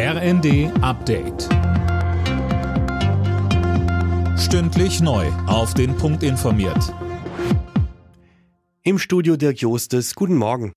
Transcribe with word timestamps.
RND 0.00 0.70
Update. 0.80 1.48
Stündlich 4.38 5.00
neu. 5.00 5.26
Auf 5.48 5.74
den 5.74 5.96
Punkt 5.96 6.22
informiert. 6.22 6.94
Im 8.84 9.00
Studio 9.00 9.36
Dirk 9.36 9.60
Jostes. 9.60 10.14
Guten 10.14 10.36
Morgen. 10.36 10.72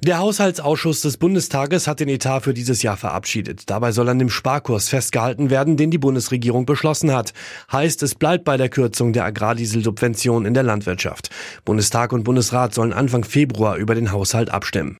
Der 0.00 0.20
Haushaltsausschuss 0.20 1.02
des 1.02 1.18
Bundestages 1.18 1.86
hat 1.86 2.00
den 2.00 2.08
Etat 2.08 2.40
für 2.40 2.54
dieses 2.54 2.82
Jahr 2.82 2.96
verabschiedet. 2.96 3.68
Dabei 3.68 3.92
soll 3.92 4.08
an 4.08 4.18
dem 4.18 4.30
Sparkurs 4.30 4.88
festgehalten 4.88 5.50
werden, 5.50 5.76
den 5.76 5.90
die 5.90 5.98
Bundesregierung 5.98 6.64
beschlossen 6.64 7.12
hat. 7.12 7.34
Heißt, 7.70 8.02
es 8.02 8.14
bleibt 8.14 8.44
bei 8.44 8.56
der 8.56 8.70
Kürzung 8.70 9.12
der 9.12 9.26
Agrardieselsubvention 9.26 10.46
in 10.46 10.54
der 10.54 10.62
Landwirtschaft. 10.62 11.28
Bundestag 11.66 12.14
und 12.14 12.24
Bundesrat 12.24 12.72
sollen 12.72 12.94
Anfang 12.94 13.24
Februar 13.24 13.76
über 13.76 13.94
den 13.94 14.12
Haushalt 14.12 14.48
abstimmen. 14.48 14.96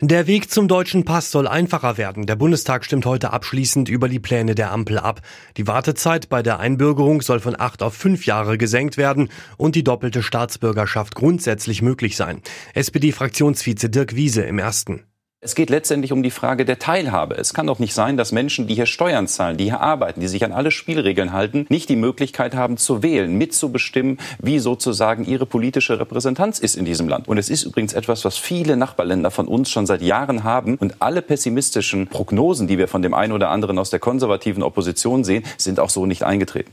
Der 0.00 0.28
Weg 0.28 0.48
zum 0.48 0.68
deutschen 0.68 1.04
Pass 1.04 1.32
soll 1.32 1.48
einfacher 1.48 1.98
werden. 1.98 2.24
Der 2.24 2.36
Bundestag 2.36 2.84
stimmt 2.84 3.04
heute 3.04 3.32
abschließend 3.32 3.88
über 3.88 4.08
die 4.08 4.20
Pläne 4.20 4.54
der 4.54 4.70
Ampel 4.70 4.96
ab. 4.96 5.22
Die 5.56 5.66
Wartezeit 5.66 6.28
bei 6.28 6.40
der 6.40 6.60
Einbürgerung 6.60 7.20
soll 7.20 7.40
von 7.40 7.58
acht 7.58 7.82
auf 7.82 7.94
fünf 7.94 8.24
Jahre 8.24 8.58
gesenkt 8.58 8.96
werden 8.96 9.28
und 9.56 9.74
die 9.74 9.82
doppelte 9.82 10.22
Staatsbürgerschaft 10.22 11.16
grundsätzlich 11.16 11.82
möglich 11.82 12.14
sein. 12.14 12.42
SPD-Fraktionsvize 12.74 13.90
Dirk 13.90 14.14
Wiese 14.14 14.42
im 14.42 14.60
ersten. 14.60 15.07
Es 15.40 15.54
geht 15.54 15.70
letztendlich 15.70 16.10
um 16.10 16.24
die 16.24 16.32
Frage 16.32 16.64
der 16.64 16.80
Teilhabe. 16.80 17.36
Es 17.36 17.54
kann 17.54 17.68
doch 17.68 17.78
nicht 17.78 17.94
sein, 17.94 18.16
dass 18.16 18.32
Menschen, 18.32 18.66
die 18.66 18.74
hier 18.74 18.86
Steuern 18.86 19.28
zahlen, 19.28 19.56
die 19.56 19.66
hier 19.66 19.80
arbeiten, 19.80 20.20
die 20.20 20.26
sich 20.26 20.44
an 20.44 20.50
alle 20.50 20.72
Spielregeln 20.72 21.32
halten, 21.32 21.64
nicht 21.68 21.88
die 21.88 21.94
Möglichkeit 21.94 22.56
haben 22.56 22.76
zu 22.76 23.04
wählen, 23.04 23.38
mitzubestimmen, 23.38 24.18
wie 24.40 24.58
sozusagen 24.58 25.24
ihre 25.24 25.46
politische 25.46 26.00
Repräsentanz 26.00 26.58
ist 26.58 26.74
in 26.74 26.84
diesem 26.84 27.08
Land. 27.08 27.28
Und 27.28 27.38
es 27.38 27.50
ist 27.50 27.62
übrigens 27.62 27.92
etwas, 27.92 28.24
was 28.24 28.36
viele 28.36 28.76
Nachbarländer 28.76 29.30
von 29.30 29.46
uns 29.46 29.70
schon 29.70 29.86
seit 29.86 30.02
Jahren 30.02 30.42
haben. 30.42 30.74
Und 30.74 30.96
alle 30.98 31.22
pessimistischen 31.22 32.08
Prognosen, 32.08 32.66
die 32.66 32.76
wir 32.76 32.88
von 32.88 33.02
dem 33.02 33.14
einen 33.14 33.32
oder 33.32 33.50
anderen 33.50 33.78
aus 33.78 33.90
der 33.90 34.00
konservativen 34.00 34.64
Opposition 34.64 35.22
sehen, 35.22 35.44
sind 35.56 35.78
auch 35.78 35.90
so 35.90 36.04
nicht 36.04 36.24
eingetreten. 36.24 36.72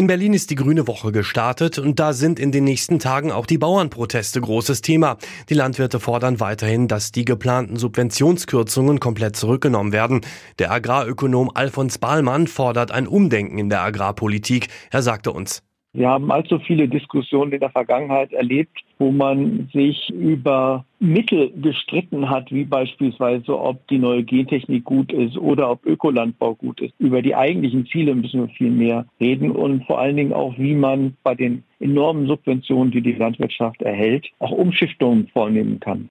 In 0.00 0.06
Berlin 0.06 0.32
ist 0.32 0.48
die 0.48 0.54
Grüne 0.54 0.86
Woche 0.86 1.12
gestartet 1.12 1.78
und 1.78 2.00
da 2.00 2.14
sind 2.14 2.40
in 2.40 2.52
den 2.52 2.64
nächsten 2.64 3.00
Tagen 3.00 3.30
auch 3.30 3.44
die 3.44 3.58
Bauernproteste 3.58 4.40
großes 4.40 4.80
Thema. 4.80 5.18
Die 5.50 5.54
Landwirte 5.54 6.00
fordern 6.00 6.40
weiterhin, 6.40 6.88
dass 6.88 7.12
die 7.12 7.26
geplanten 7.26 7.76
Subventionskürzungen 7.76 8.98
komplett 8.98 9.36
zurückgenommen 9.36 9.92
werden. 9.92 10.22
Der 10.58 10.70
Agrarökonom 10.70 11.50
Alfons 11.52 11.98
Bahlmann 11.98 12.46
fordert 12.46 12.92
ein 12.92 13.06
Umdenken 13.06 13.58
in 13.58 13.68
der 13.68 13.82
Agrarpolitik. 13.82 14.68
Er 14.90 15.02
sagte 15.02 15.32
uns. 15.32 15.62
Wir 15.92 16.08
haben 16.08 16.30
allzu 16.30 16.60
viele 16.60 16.86
Diskussionen 16.86 17.52
in 17.52 17.60
der 17.60 17.70
Vergangenheit 17.70 18.32
erlebt, 18.32 18.78
wo 18.98 19.10
man 19.10 19.68
sich 19.72 20.08
über 20.10 20.84
Mittel 21.00 21.50
gestritten 21.60 22.30
hat, 22.30 22.52
wie 22.52 22.64
beispielsweise, 22.64 23.58
ob 23.58 23.88
die 23.88 23.98
neue 23.98 24.22
Gentechnik 24.22 24.84
gut 24.84 25.12
ist 25.12 25.36
oder 25.36 25.68
ob 25.68 25.84
Ökolandbau 25.84 26.54
gut 26.54 26.80
ist. 26.80 26.94
Über 27.00 27.22
die 27.22 27.34
eigentlichen 27.34 27.86
Ziele 27.86 28.14
müssen 28.14 28.42
wir 28.42 28.54
viel 28.54 28.70
mehr 28.70 29.06
reden 29.20 29.50
und 29.50 29.84
vor 29.86 29.98
allen 29.98 30.16
Dingen 30.16 30.32
auch, 30.32 30.56
wie 30.58 30.74
man 30.74 31.16
bei 31.24 31.34
den 31.34 31.64
enormen 31.80 32.28
Subventionen, 32.28 32.92
die 32.92 33.00
die 33.00 33.12
Landwirtschaft 33.12 33.82
erhält, 33.82 34.28
auch 34.38 34.52
Umschichtungen 34.52 35.26
vornehmen 35.32 35.80
kann. 35.80 36.08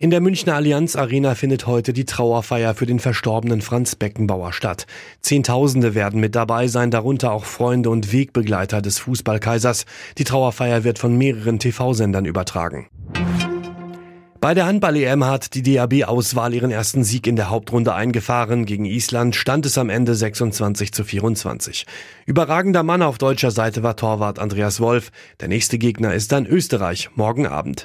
In 0.00 0.10
der 0.10 0.20
Münchner 0.20 0.54
Allianz 0.54 0.94
Arena 0.94 1.34
findet 1.34 1.66
heute 1.66 1.92
die 1.92 2.04
Trauerfeier 2.04 2.74
für 2.74 2.86
den 2.86 3.00
verstorbenen 3.00 3.60
Franz 3.60 3.96
Beckenbauer 3.96 4.52
statt. 4.52 4.86
Zehntausende 5.22 5.96
werden 5.96 6.20
mit 6.20 6.36
dabei 6.36 6.68
sein, 6.68 6.92
darunter 6.92 7.32
auch 7.32 7.44
Freunde 7.44 7.90
und 7.90 8.12
Wegbegleiter 8.12 8.80
des 8.80 9.00
Fußballkaisers. 9.00 9.86
Die 10.16 10.22
Trauerfeier 10.22 10.84
wird 10.84 11.00
von 11.00 11.18
mehreren 11.18 11.58
TV-Sendern 11.58 12.26
übertragen. 12.26 12.86
Bei 14.40 14.54
der 14.54 14.66
Handball-EM 14.66 15.24
hat 15.24 15.54
die 15.54 15.62
DAB-Auswahl 15.62 16.54
ihren 16.54 16.70
ersten 16.70 17.02
Sieg 17.02 17.26
in 17.26 17.34
der 17.34 17.50
Hauptrunde 17.50 17.92
eingefahren. 17.92 18.66
Gegen 18.66 18.84
Island 18.84 19.34
stand 19.34 19.66
es 19.66 19.78
am 19.78 19.90
Ende 19.90 20.14
26 20.14 20.92
zu 20.92 21.02
24. 21.02 21.86
Überragender 22.24 22.84
Mann 22.84 23.02
auf 23.02 23.18
deutscher 23.18 23.50
Seite 23.50 23.82
war 23.82 23.96
Torwart 23.96 24.38
Andreas 24.38 24.78
Wolf. 24.78 25.10
Der 25.40 25.48
nächste 25.48 25.76
Gegner 25.76 26.14
ist 26.14 26.30
dann 26.30 26.46
Österreich 26.46 27.10
morgen 27.16 27.48
Abend. 27.48 27.84